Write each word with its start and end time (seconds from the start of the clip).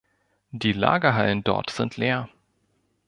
Die 0.49 0.73
Lagerhallen 0.73 1.43
dort 1.43 1.69
sind 1.69 1.97
leer. 1.97 2.27